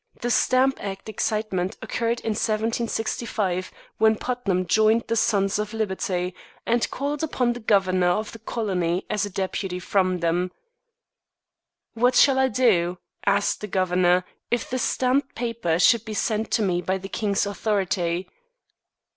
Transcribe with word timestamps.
The 0.19 0.31
Stamp 0.31 0.83
Act 0.83 1.09
excitement 1.09 1.77
occurred 1.79 2.21
in 2.21 2.31
1765, 2.31 3.69
when 3.99 4.15
Putnam 4.15 4.65
joined 4.65 5.03
the 5.07 5.15
Sons 5.15 5.59
of 5.59 5.75
Liberty, 5.75 6.33
and 6.65 6.89
called 6.89 7.21
upon 7.21 7.53
the 7.53 7.59
governor 7.59 8.07
of 8.09 8.31
the 8.31 8.39
colony 8.39 9.05
as 9.11 9.27
a 9.27 9.29
deputy 9.29 9.77
from 9.77 10.17
them. 10.17 10.51
"What 11.93 12.15
shall 12.15 12.39
I 12.39 12.47
do," 12.47 12.97
asked 13.27 13.61
the 13.61 13.67
governor, 13.67 14.25
"if 14.49 14.67
the 14.67 14.79
stamped 14.79 15.35
paper 15.35 15.77
should 15.77 16.03
be 16.03 16.15
sent 16.15 16.49
to 16.53 16.63
me 16.63 16.81
by 16.81 16.97
the 16.97 17.07
king's 17.07 17.45
authority?" 17.45 18.27